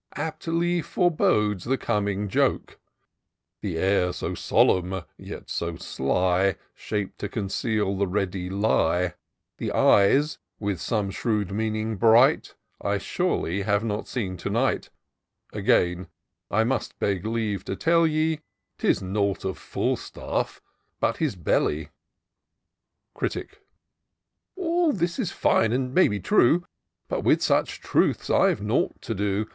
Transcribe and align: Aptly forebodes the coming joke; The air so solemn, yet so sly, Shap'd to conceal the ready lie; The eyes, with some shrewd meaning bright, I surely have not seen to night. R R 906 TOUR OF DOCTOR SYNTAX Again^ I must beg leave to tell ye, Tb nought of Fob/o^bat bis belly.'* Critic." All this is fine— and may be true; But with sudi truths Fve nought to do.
Aptly 0.15 0.81
forebodes 0.81 1.63
the 1.63 1.77
coming 1.77 2.27
joke; 2.27 2.79
The 3.61 3.77
air 3.77 4.11
so 4.13 4.33
solemn, 4.33 5.03
yet 5.15 5.47
so 5.47 5.75
sly, 5.75 6.55
Shap'd 6.73 7.19
to 7.19 7.29
conceal 7.29 7.95
the 7.95 8.07
ready 8.07 8.49
lie; 8.49 9.13
The 9.59 9.71
eyes, 9.71 10.39
with 10.59 10.81
some 10.81 11.11
shrewd 11.11 11.51
meaning 11.51 11.97
bright, 11.97 12.55
I 12.81 12.97
surely 12.97 13.61
have 13.61 13.83
not 13.83 14.07
seen 14.07 14.37
to 14.37 14.49
night. 14.49 14.89
R 15.53 15.59
R 15.59 15.67
906 15.67 15.69
TOUR 15.69 15.99
OF 15.99 16.49
DOCTOR 16.49 16.49
SYNTAX 16.49 16.49
Again^ 16.49 16.57
I 16.57 16.63
must 16.63 16.97
beg 16.97 17.25
leave 17.27 17.63
to 17.65 17.75
tell 17.75 18.07
ye, 18.07 18.39
Tb 18.79 19.01
nought 19.03 19.45
of 19.45 19.59
Fob/o^bat 19.59 21.19
bis 21.19 21.35
belly.'* 21.35 21.89
Critic." 23.13 23.61
All 24.55 24.93
this 24.93 25.19
is 25.19 25.31
fine— 25.31 25.71
and 25.71 25.93
may 25.93 26.07
be 26.07 26.19
true; 26.19 26.65
But 27.07 27.23
with 27.23 27.41
sudi 27.41 27.67
truths 27.79 28.29
Fve 28.29 28.61
nought 28.61 28.99
to 29.03 29.13
do. 29.13 29.45